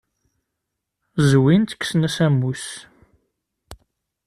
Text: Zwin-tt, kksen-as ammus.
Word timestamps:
Zwin-tt, 1.29 1.75
kksen-as 1.77 2.17
ammus. 2.25 2.65